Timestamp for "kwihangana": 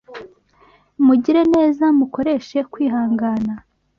2.71-3.53